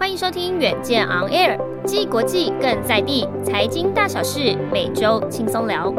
[0.00, 5.92] 欢迎收听远见 On Air，既国际更在地，财经大小事每周轻松聊。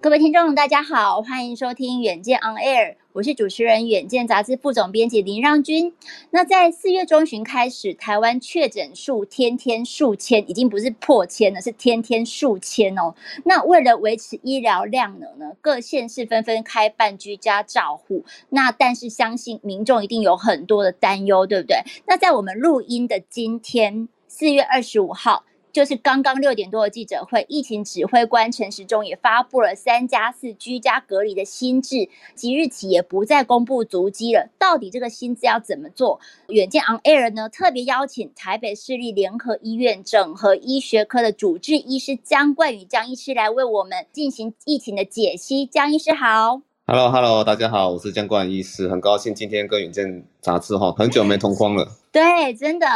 [0.00, 2.94] 各位听众，大家好，欢迎收听远见 On Air。
[3.14, 5.94] 我是主持人，远见杂志副总编辑林让君。
[6.30, 13.14] 那在四月中旬开始，台湾确诊数天天数千，已经不是破千了，是天天数千哦。
[13.44, 18.24] 那为了维持医疗量能呢，各县市纷纷开办居家照护。
[18.48, 21.84] 那但是相信民众一定有很多的担忧，对不对？
[22.08, 25.44] 那在我们录音的今天，四月二十五号。
[25.74, 34.50] 就是刚刚六点多的记者会，疫情指挥官陈时中也发布了三加四居家隔离的新制，即日起也不再公布足迹了。
[34.56, 36.20] 到底这个新制要怎么做？
[36.46, 45.66] 远见 On Air 呢，特别邀请台北市立联合医院整合医学科的主治医师姜冠宇姜医师来为我们进行疫情的解析。
[45.66, 46.73] 姜医师好。
[46.86, 51.88] Hello，Hello，大家好，我是姜冠医师，很高兴今天跟远见杂志哈，很久没同框了。
[52.12, 52.86] 对，真的。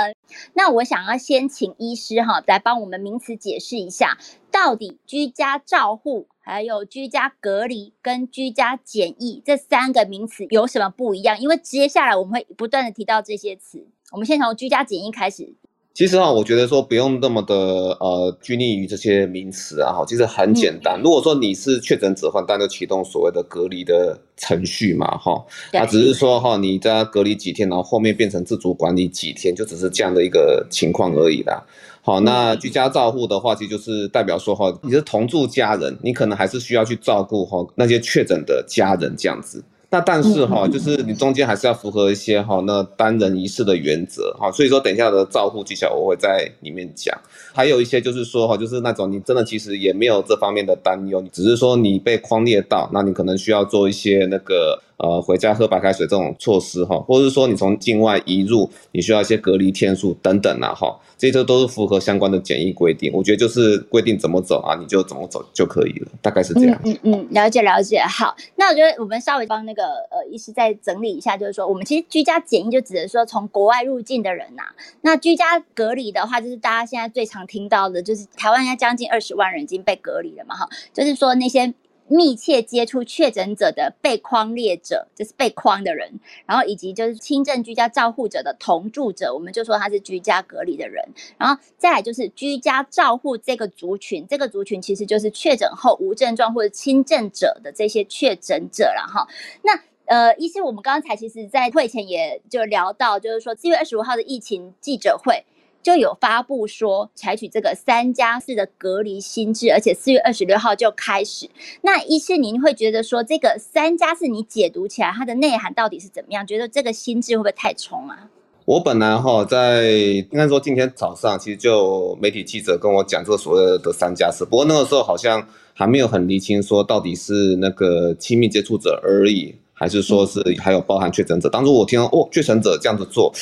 [0.52, 4.18] 那我想要先请医师哈来帮我们名词解释一下，
[4.50, 11.40] 到底居家照护、还有居家隔离跟居家检疫这三个名词有什么不一样？
[11.40, 15.54] 因为接下来我们会不断的提到这些词，我们先从居家检疫开始。
[15.98, 20.96] 其实哈，我觉得说不用那么的呃拘泥于这些名词啊哈，其实很简单。
[21.02, 25.44] 如果说你是确诊者的话，当然就启动所谓的隔离的程序嘛哈。
[25.72, 31.60] 那只是说哈，你在隔离几天，然后后面变成自主管理几天，就只是这样的一个情况而已啦。
[32.00, 39.64] 好，那居家照护的话，其实就是代表说哈，你是同住家人，你可能还是需要去照顾哈那些确诊的家人这样子。
[39.90, 47.18] 那但是哈，就是你中间还是要符合一些哈那单人一室的原则哈，所以说等一下的照护技巧我会在里面讲，
[47.54, 54.82] 还有一些就是说哈，就是那种你真的其实也没有这方面的担忧，只是说你被框列到，那你可能需要做一些那个。
[54.98, 63.12] 呃，回家喝白开水这种措施哈，或者是说你从境外移入，你需要一些隔离天数等等啊哈，这些都是符合相关的检疫规定。
[63.14, 66.80] 我觉得就是规定怎么走啊，你就怎么走就可以了，大概是这样。
[66.84, 68.00] 嗯嗯，了解了解。
[68.00, 74.64] 好，那我觉得我们稍微帮那个呃医师再整理一下，就是说我们其实居家检疫就指的是说从国外入境的人呐、
[75.02, 81.72] 那居家隔离的话，就是大家现在最常听到的，就是台湾现在将近二十万人已经被隔离了嘛哈，就是说那些。
[82.08, 99.28] 密切接触确诊者的被框列者，就是被框的人，然后以及就是轻症居家照护者的同住者，我们就说他是居家隔离的人，然后再来就是居家照护这个族群，这个族群其实就是确诊后无症状或者轻症者的这些确诊者了哈。
[99.62, 105.44] 那呃，医师，我们刚才其实在会前也就聊到，就是说四月二十五号的疫情记者会。
[105.88, 111.48] 就有发布说采取这个三加四的隔离新制，而且四月二十六号就开始。
[111.80, 116.46] 那一是，您会觉得说这个三加四你解读起来它的内涵到底是怎么样？
[116.46, 118.28] 觉得这个新制会不会太冲啊？
[118.66, 119.90] 我本来哈在
[120.30, 129.54] 应该说今天早上其实就媒体记者跟我讲这个所谓的三加四，不过那个时候好像还没有很厘清说到底是那个亲密接触者而已。
[129.78, 131.48] 还是说是还有包含确诊者？
[131.48, 133.32] 当初我听到哦，确诊者这样子做，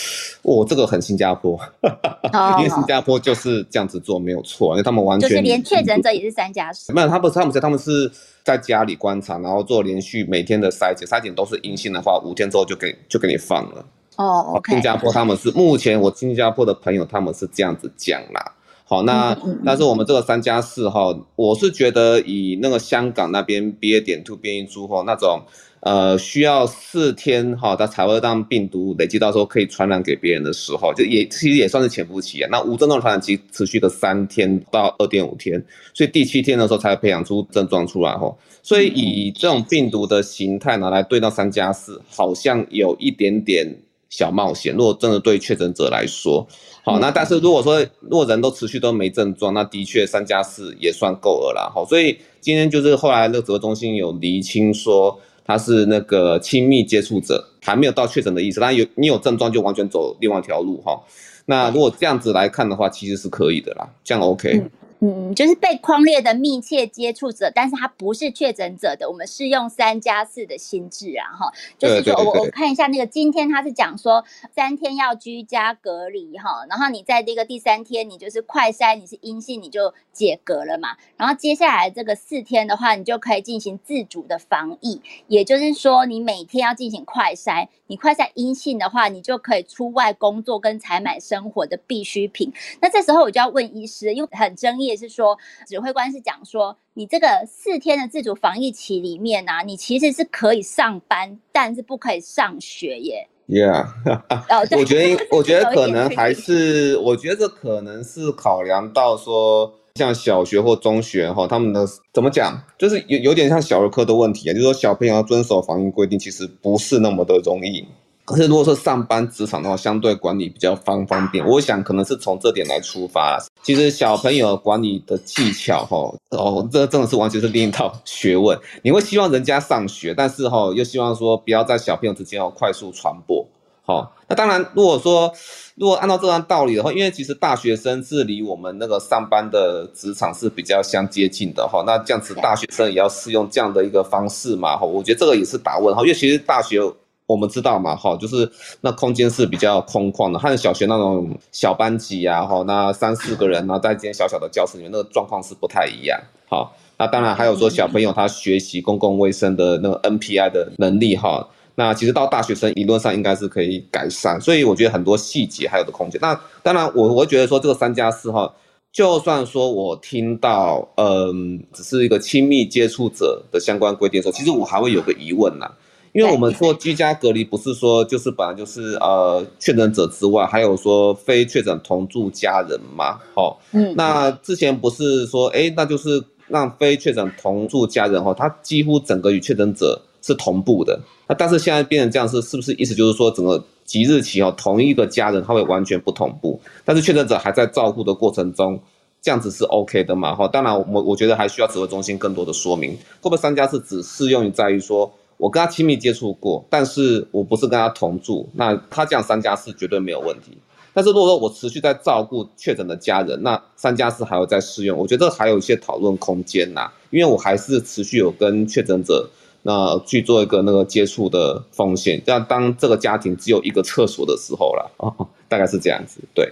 [0.42, 1.58] 哦，这个很新加坡，
[2.58, 8.10] 因为新加坡就是这样子做没有错，因为他们完全就是连确诊者也是三加四，没有，他不是，他们是他们是
[8.44, 13.84] 在家里观察，然后做连续每天的筛检，筛检都是阴性的话，五天之后就给就给你放了。
[14.16, 14.60] 哦。
[14.68, 18.52] 新加坡他们是目前我新加坡的朋友他们是这样子讲啦。
[18.88, 25.42] 好，那但是我们这个三加四哈，我是觉得以那个香港那边 BA 点 two 变异株哈那种。
[25.80, 32.48] 呃，需要四天哈，它才会让病毒累积到时候可以传染给别人的时候，就也其实也算是潜伏期啊。
[32.50, 35.62] 那无症状传染期持续的三天到二点五天，
[35.94, 38.34] 所以第七天的时候才会培养出症状出来哈。
[38.64, 43.72] 所以以这种病毒的形态拿来对到三加四，好像有一点点
[44.08, 44.74] 小冒险。
[44.74, 46.46] 如果真的对确诊者来说，
[46.84, 51.70] 好，那但是如果说如果人都持续都没症状，那的确三加四也算够了啦。
[51.74, 55.18] 好，所以今天就是后来那个指挥中心有厘清说。
[55.48, 58.58] 他是那个亲密接触者，还没有到确诊的意思。
[58.58, 61.00] 但有你有症状就完全走另外一条路哈。
[61.44, 64.54] 那如果这样子来看的话，其实是可以的啦，这样 OK。
[64.54, 64.68] 嗯
[65.00, 92.50] 嗯，就是被框列的密切接触者，但是他不是确诊者的，我们是用三加四的新制啊，哈，就是说我我看一下那个今天他是讲说三天要居家隔离哈，然后你在这个第三天你就是快筛你是阴性你就解隔了嘛，然后接下来这个四天的话你就可以进行自主的防疫，也就是说你每天要进行快筛，你快筛阴性的话你就可以出外工作跟采买生活的必需品，
[92.80, 94.85] 那这时候我就要问医师，因为很争议。
[94.86, 95.36] 也是说，
[95.66, 103.28] 指挥官是讲说，你这个四天的自主防疫期里面呢、啊，你其实是可以上班，但是不可以上学耶。
[103.48, 103.86] Yeah，
[104.76, 117.86] 我觉得我觉得可能还是，我觉得可能是考量到说，像小学或中学哈，他们的怎么讲，就是有有点像小儿科的问题啊，就是说小朋友要遵守防疫规定，其实不是那么的容易。
[118.26, 123.38] 可是如果说上班职场的话，相对管理比较方方便，我想可能是从这点来出发。
[123.62, 128.58] 其实小朋友管理的技巧哈，哦，这真的是完全是另一套学问。
[128.82, 133.46] 你会希望人家上学，但是哈，又希望说不要在小朋友之间要快速传播。
[133.84, 135.32] 好，那当然，如果说
[135.76, 146.82] 如果按照这样道理的话，因为其实大学生是离我们那个上班的职场是比较相接近的哈，那这样子大学生也要适用这样的一个方式嘛哈，我觉得这个也是打问号，因为其实大学。
[147.26, 148.48] 我们知道嘛，哈，就是
[148.80, 156.20] 那空间是比较空旷的，和小学那种小班级呀，哈，那三四个人呢，在一间小小的教室里面，那个状况是不太一样。
[156.48, 166.20] 好，那当然还有说小朋友他学习公共卫生的那个 NPI 的能力，哈，那其实到大学生理论上应该是可以改善，所以我觉得很多细节还有的空间。
[166.22, 168.54] 那当然我我觉得说这个三加四哈，
[168.92, 175.68] 就算说我听到嗯，只是一个亲密接触者的相关规定的时候，其实我还会有个疑问呐。
[176.16, 190.98] 因为我们说居家隔离不是说就是本来就是呃确诊者之外，还有说非确诊同住家人嘛，好，嗯，那之前不是说哎，那就是让非确诊同住家人哈，他几乎整个与确诊者是同步的，
[191.28, 198.80] 那但是现在变成这样是是不是意思就是说整个即日起哦，同一个家人他会完全不同步，但是确诊者还在照顾的过程中，
[199.20, 200.34] 这样子是 OK 的嘛？
[200.34, 205.12] 哈，当然我我觉得还需要指挥中心更多的说明，会不会三家是只适用于在于说。
[205.36, 210.56] 我跟他亲密接触过，但是我不是跟他同住，那他这样三加四绝对没有问题。
[210.92, 219.28] 但是如果说我持续在照顾确诊的家人，那三加四还会再适用，我觉得还有一些讨论空间呐，因为我还是持续有跟确诊者
[219.62, 226.50] 那去做一个那个接触的风险，这样当这个家庭只有一个厕所的时候了，哦， 大概是这样子，对。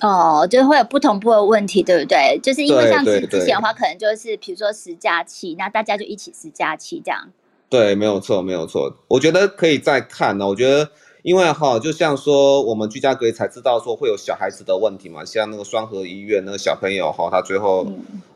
[0.00, 2.36] 哦，就会有不同步的问题，对不对？
[2.42, 7.30] 就是因为像之前的话，可能就是比如说十加七，那大家就一起十加七这样。
[7.74, 8.94] 对，没有错，没有错。
[9.08, 10.46] 我觉得可以再看呢。
[10.46, 10.88] 我觉得，
[11.24, 17.84] 因为哈，就像说我们居家隔离才知道说会有小孩子的问题嘛，像那个双河医院那个小朋友哈，他最后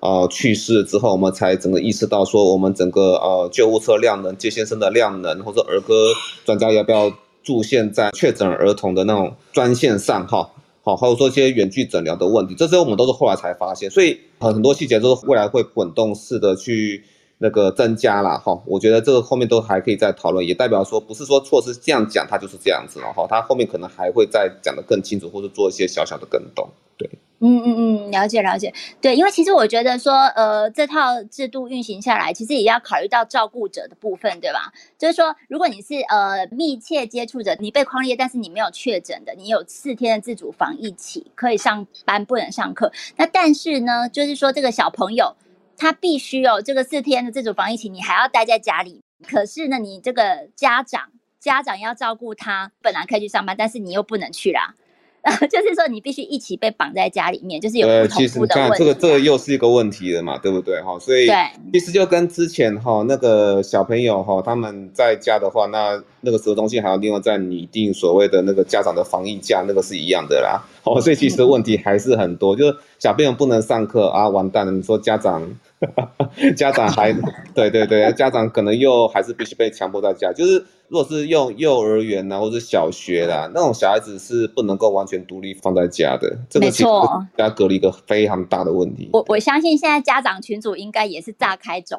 [0.00, 6.12] 呃去世之后，我们才整个意识到说，我们整个呃救护车量能、接线生的量能，或者儿科
[6.44, 7.12] 专家要不要
[7.44, 10.50] 驻线在确诊儿童的那种专线上哈，
[10.82, 17.04] 好，还有说一些远距诊疗的问题，这些我们都是后来才发现，所以很多细节都是未来会滚动式的去。
[17.38, 26.68] 那个增加了哈，我觉得这个后面都还可以再讨论，也代表说不是说措施这样讲，它就是这样子了哈，它后面可能还会再讲得更清楚，或者做一些小小的更动。
[26.96, 27.08] 对，
[27.38, 34.72] 嗯嗯嗯，了解了解，对，因为其实我觉得说，呃，这套制度运行下来，其实也要考虑到照顾者的部分，对吧？
[34.98, 45.36] 就是说，如果你是呃密切接触者，你被匡列，但是你没有确诊的，你有四天的自主防疫期，可以上班不能上课，那但是呢，就是说这个小朋友。
[45.78, 49.00] 他必须有这个四天的自主防疫期，你还要待在家里。
[49.26, 51.02] 可是呢，你这个家长
[51.40, 54.74] 家长要照顾他，本来可以去上班，但是你又不能去啦。
[55.50, 58.78] 就是说，你必须一起被绑在家里面，就是有不同步的问题。
[58.78, 60.96] 这个这个又是一个问题了嘛，对不对哈？
[60.98, 61.28] 所以
[61.72, 70.64] 其实就跟之前哈那个小朋友哈他们在家的话，那那个时候东西还要另外再拟定所谓的那个家长的防疫假，那个是一样的啦。
[70.84, 74.72] 哦，所以其实问题还是很多，就是小朋友不能上课啊，完蛋了！
[74.72, 75.50] 你说家长。
[76.56, 77.12] 家长还
[77.54, 80.32] 对对对，家长可能又还是必须被强迫在家。
[80.32, 86.36] 就是如果是用幼儿园呐，或者是小学啦，那种小孩子是不能够完全独立放在家的。
[86.50, 86.88] 这个其实
[87.36, 89.10] 家隔离一个非常大的问题。
[89.12, 91.98] 我我相信现在家长群组应该也是炸开中，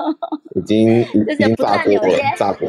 [0.56, 2.22] 已经就是不断有一些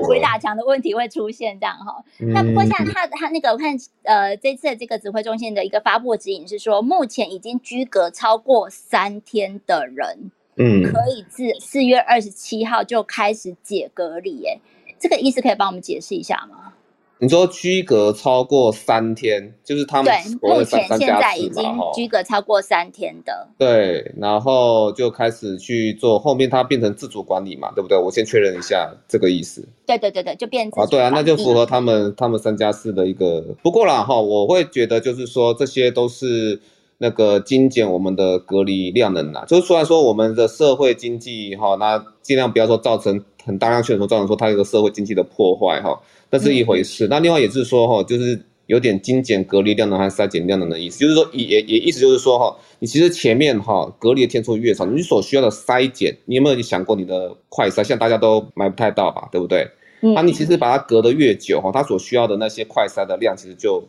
[0.06, 2.04] 鬼打墙的问题会出现这样哈。
[2.20, 10.32] 那不过像他他那个我看呃这次的这个指挥中心的一个发布指引是说，目前已经居隔超过三天的人。
[10.58, 14.60] 嗯，可以自四月二十七号就开始解隔离，哎，
[15.00, 16.74] 这个意思可以帮我们解释一下吗？
[17.20, 27.98] 你说居隔超过三天，就是他们对目前现在已经居隔超过三天的，对，然后就开始去做，后面它变成自主管理嘛，对不对？
[27.98, 29.66] 我先确认一下这个意思。
[29.86, 33.42] 对对对对，就变成啊，对啊，那就符合他们他们三加四的一个。
[33.64, 36.60] 不过啦哈，我会觉得就是说这些都是。
[37.04, 47.08] 那个精简我们的隔离量能啦，就是虽然说我们的社会经济哈，那尽量不要说造成很大量确诊，说造成说它一个社会经济的破坏哈，那是一回事。
[47.08, 57.78] 那另外也是说哈，就是有点精简隔离量能和筛检量能的意思，就是说也也也意思就是说哈，你其实前面哈隔离的天数越少，你所需要的筛检，你有没有想过你的快筛？
[57.78, 59.68] 现在大家都买不太到吧，对不对？
[60.04, 63.84] 嗯，那你其实把它隔得越久哈，它所需要的那些快筛的量其实就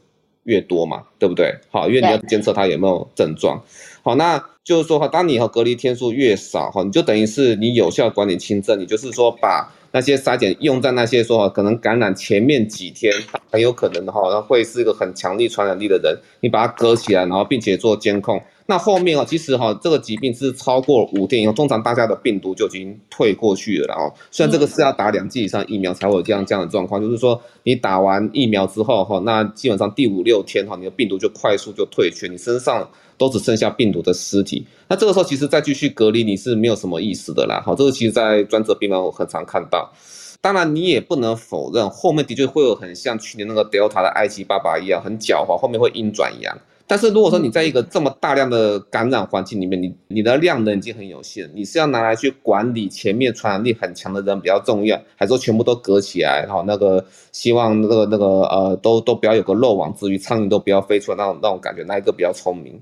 [0.45, 1.55] 越多嘛，对不对？
[1.71, 3.63] 好，因为你要监测他有没有症状。
[4.03, 13.13] 好，那就是说哈，当你以后隔离天数越少哈，你就等于是你有效管理轻症，你就是说把那些筛检用在那些说可能感染前面几天
[13.51, 18.43] 很有可能的哈，会是一个很强力传染力的人，你把它隔起来，然后并且做监控。
[18.67, 23.87] 那后面啊，其实哈，这个疾病是超过五天以后，通常大家的病毒就已经退过去了。
[23.89, 32.89] 然后，虽然这个是要打两剂以上疫苗才会有这样这样的状况，就是说你打完疫苗之后哈，那基本上第五六天哈，你的病毒就快速就退去，你身上
[33.19, 34.65] 都只剩下病毒的尸体。
[34.89, 37.61] 那这个时候其实再继续隔离你是没有什么意思的啦。
[37.65, 39.93] 好，这个其实在专责病房我很常看到。
[40.41, 46.57] 当然你也不能否认，后面的确会有很像去年那个 Delta 的埃及爸爸一样很狡猾，后面会阴转阳。
[46.93, 56.47] 但是如果说你在一个这么大量的感染环境里面，你你的量能已经很有限，你是要拿来去管理前面传染力很强的人比较重要，还是说全部都隔起来？
[56.47, 62.79] 哈，那个希望那个那个呃，都都不要有个漏网之鱼，苍蝇都不要飞出来那种那种感觉，哪一个比较聪明？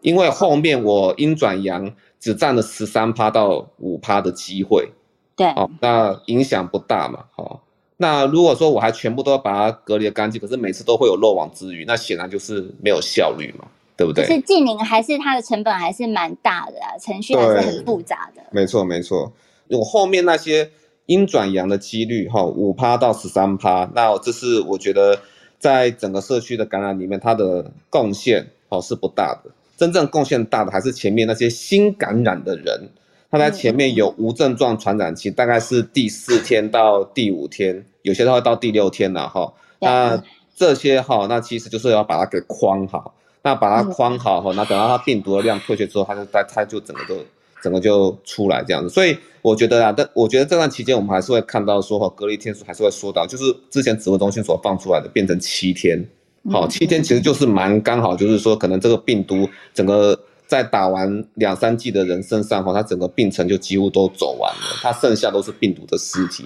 [0.00, 4.90] 因为后面我阴转阳只占了十三趴到五趴的机会，
[5.36, 7.60] 对，哦，那影响不大嘛，哈。
[7.96, 14.24] 那如果说我还全部都要把它隔离的干净，可是每次都会有漏网之鱼，那显然就是没有效率嘛，对不对？
[14.26, 18.42] 是净零还是它的成本还是蛮大的啊，程序还是很复杂的。
[18.50, 19.32] 没错没错，
[19.68, 20.68] 我后面那些
[21.06, 25.20] 阴转阳的几率哈，五趴到十三趴，那这是我觉得
[25.60, 32.88] 在整个社区的感染里面，它的贡献哦是不大的，真正贡献大的还是前面那些新感染的人。
[33.34, 39.52] 他在前面有无症状传染期，大概是第四天到第五天，有些都会到第六天了哈。
[39.80, 40.22] 那
[40.54, 43.12] 这些哈，那其实就是要把它给框好，
[43.42, 47.16] 那把它框好哈，那等到它病毒的量退去之后，它就它它就整个就
[47.60, 48.88] 整个就出来这样子。
[48.88, 56.08] 所以我觉得啊，但我觉得这段期间我们还是会看到说哈，隔离天数还是会缩短，就是之前指挥中心所放出来的变成七天，
[56.52, 60.16] 好，七天其实就是蛮刚好，就是说可能这个病毒整个。
[60.54, 66.44] 在打完两三剂的人身上，哈，他整个病程就几乎都走完了，他剩下都是病毒的尸体，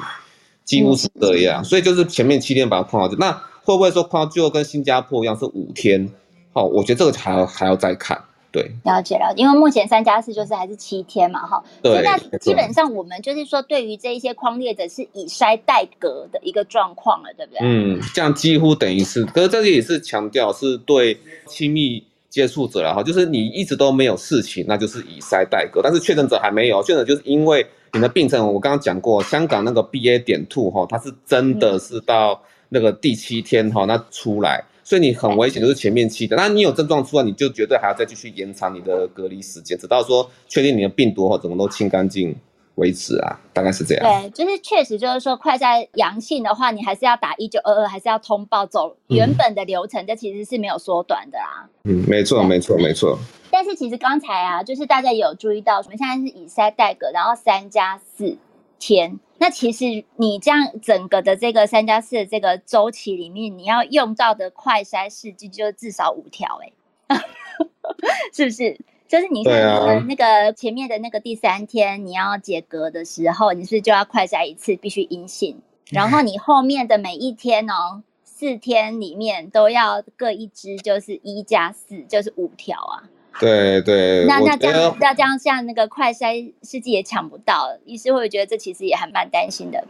[0.64, 1.62] 几乎是这样。
[1.62, 3.30] 所以就是前面七天把它框好，那
[3.62, 6.10] 会不会说框到最后跟新加坡一样是五天？
[6.54, 8.18] 好，我觉得这个还要还要再看。
[8.50, 11.62] 对，了解了，因为目前三加四就是还是七天嘛，哈。
[11.82, 12.02] 对。
[12.02, 17.58] 那基本上我们就是说，对于这一些框列者是以筛代隔的一个状况了，对不对？
[17.62, 22.02] 嗯，这样几乎等于是，可是这里也是强调是对亲密。
[22.28, 25.80] 接触者了哈，就是你一直都没有事情，那就是以筛代隔。
[25.82, 36.36] 但是确诊者还没有，确诊就是因为你的病程，我刚刚讲过，香港那个 BA 点 two 哈，它是真的是到那个第七天哈，那出来，所以你很危险，就是前面七天。
[36.36, 42.36] 那你有症状出来，你就绝对还要再继续延长你的隔离时间，直到说确定你的病毒哈怎么都清干净。
[42.78, 44.04] 维持啊，大概是这样。
[44.04, 51.68] 对，就是确实就是说，快筛阳性的话，你还是要打一九二二，还是要通报走原本的流程，嗯、这其实是没有缩短的啊。
[51.84, 53.18] 嗯，没错，没错，没错。
[53.50, 58.38] 但是其实刚才啊，就是大家也有注意到，我们现在是以筛代隔，然后三加四
[58.78, 59.18] 天。
[59.38, 66.60] 那其实你这样整个的这个三加四的这个周期里面，你要用到的快筛试剂就至少五条，
[67.06, 67.16] 哎，
[68.34, 68.78] 是不是？
[69.08, 75.62] 就是你看，那个前面的那个第三天你要解隔的时候，你是就要快筛一次，必须阴性？
[75.90, 83.08] 然后你后面的每一天哦，四天里面都要各一支，就是一加四，就是五条啊。
[83.40, 84.26] 对对。
[84.26, 89.86] 那那这样那这样像那个快筛试剂也抢不到，医师会觉得这其实也还蛮担心的？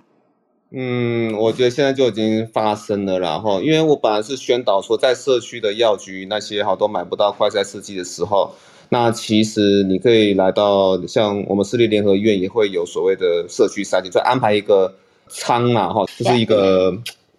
[0.70, 8.52] 嗯，我觉得现在就已经发生了，然后因为我本来是宣导说，在社区的药局那些好都买不到快筛试剂的时候。
[8.90, 14.94] 那其实你可以来到像我们私立联合医院也会有所谓的社区筛检，就安排一个
[15.28, 16.90] 仓啊，哈，就是一个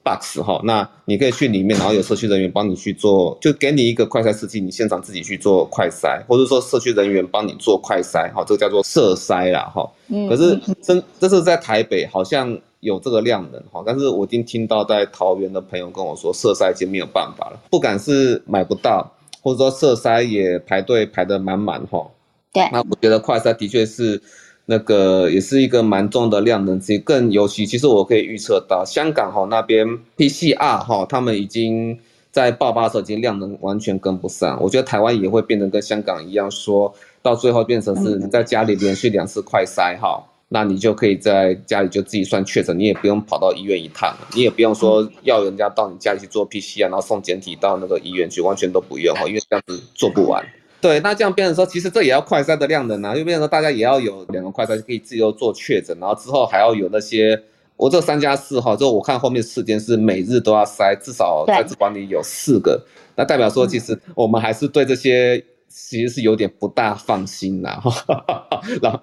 [0.04, 9.90] box 哈，那你可以去里面，然后有社区人员帮你去做，就给你一个快筛试剂，你现场自己去做快筛，或者说社区人员帮你做快筛，哈，这个叫做社筛啦，哈。
[10.30, 19.12] 可是真这是在台北好像有这个量能哈，但是我已经听到在桃园的朋友跟我说，社筛已经没有办法了，不敢是买不到。
[19.42, 22.10] 或者说社筛也排队排得满满哈，
[22.52, 24.22] 对，那我觉得快筛的确是
[24.66, 32.00] 那个也是一个蛮重的量能，其实更尤其，其实我可以预测到香港哈那边 PCR 哈，他们已经
[32.32, 40.24] 在爆发的时候已经量能完全跟不上，我觉得台湾也会变成跟香港一样，说到最后变成是你在家里连续两次快筛哈。
[40.26, 50.44] 嗯那你就可以在家里就自己算确诊，你也不用跑到医院一趟，你也不用说要人家到你家里去做 PCR，然后送检体到那个医院去，完全都不用哈，因为这样子做不完。
[50.82, 57.40] 对，那这样变成说，其实这也要快筛的量能啊，就变成说大家也要有两个快筛可以自由做确诊，然后之后还要有那些
[57.78, 62.82] 我这三加四哈，之后我看后面四间是每日都要筛，至少在职管理有四个，
[63.16, 67.82] 那代表说其实我们还是对这些其实是有点不大放心呐。
[68.82, 69.02] 老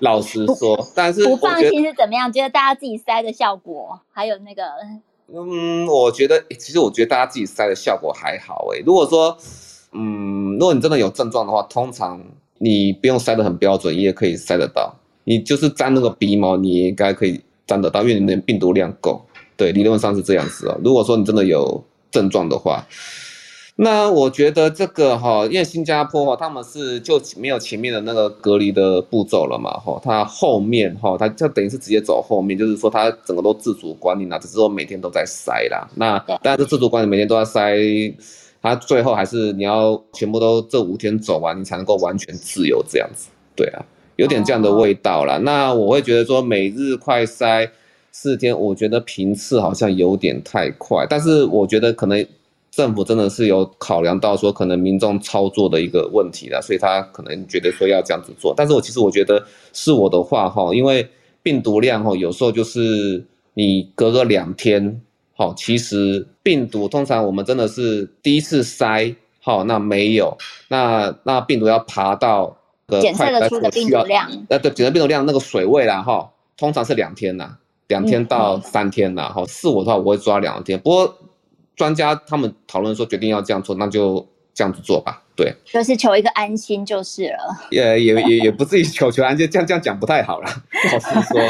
[0.00, 2.32] 老实说，但是不放心是怎么样？
[2.32, 4.62] 觉得大家自己塞的效果，还有那个，
[5.32, 8.82] 嗯，我觉得其实我觉得大家自己塞的效果还好诶。
[8.84, 9.36] 如果说，
[9.92, 12.20] 嗯，如果你真的有症状的话，通常
[12.58, 14.94] 你不用塞的很标准，你也可以塞得到。
[15.24, 17.40] 你就是沾那个鼻毛，你也应该可以。
[17.66, 19.24] 沾得到，因为你的病毒量够，
[19.56, 20.76] 对，理论上是这样子哦。
[20.82, 22.84] 如果说你真的有症状的话，
[23.82, 35.88] 那我觉得这个哈，因为新加坡哈，他们是就没有前面的那个隔离的步骤了嘛，哈，他后面哈，他就等于是直接走后面，就是说他整个都自主管理了，只是说每天都在筛啦。
[35.94, 38.14] 那当然是自主管理，每天都在筛，
[38.60, 43.82] 他最后还是你要全部都这五天走完，你才能够完全自由这样子，对啊。
[44.16, 47.70] 有点这样的味道了，那我会觉得说每日快筛
[48.12, 52.26] 四天，我觉得频次好像有点太快，但是我觉得可能
[52.70, 58.54] 政府真的是有考量到说可能民众操作的一个问题了，所以他可能觉得说要这样子做。
[58.56, 61.08] 但是我其实我觉得是我的话哈，因为
[61.42, 63.24] 病毒量哈有时候就是
[63.54, 65.00] 你隔个两天，
[65.36, 70.36] 好，其实病毒通常我们真的是第一次筛好，那没有，
[70.68, 72.56] 那那病毒要爬到。
[73.00, 81.16] 检测得出的病毒量，那，对，检测病毒量那个水位啦，哈，通常是两天呐，两天到三天呐，哈，是我的话我会抓两天，不过
[81.80, 87.38] 专家他们讨论说决定要这样做，那就这样子做吧，对，就是求一个安心就是了，
[87.70, 91.40] 也也也也不至于求求安心，这样这样讲不太好了，不好意思说，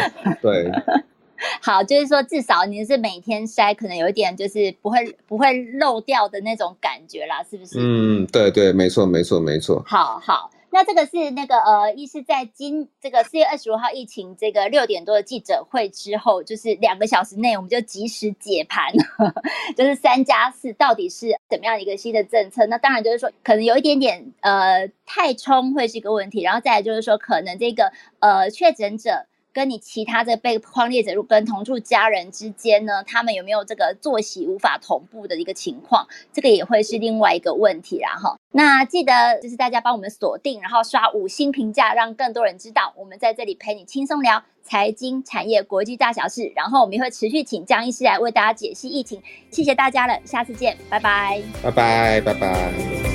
[0.40, 0.70] 对。
[1.60, 7.78] 好，就是说至少你是每天筛，可能有一点就是不会不会漏掉的那种感觉啦，是不是？
[7.80, 9.82] 嗯，对对，没错没错没错。
[9.84, 18.92] 好好，那这个是那个呃，医师在今这个四月二十五号疫情这个六点多的记者会之后，就是两个小时内我们就及时解盘，
[19.76, 22.66] 就是三加四到底是怎么样一个新的政策？
[22.66, 29.26] 那当然就是说可能有一点点呃太冲会是一个问题，然后再来就是说可能这个呃确诊者。
[29.52, 36.06] 跟你其他的被框列者跟同住家人之间呢，他们有没有这个作息无法同步的一个情况？
[36.32, 38.36] 这个也会是另外一个问题啦哈。
[38.52, 46.52] 那记得就是大家帮我们锁定，然后刷五星评价，让更多人知道我们在这里陪你轻松聊财经、产业、国际大小事。
[46.54, 49.22] 然后我们也会持续请江医师来为大家解析疫情。
[49.50, 53.09] 谢谢大家了，下次见，拜拜，拜拜，拜拜。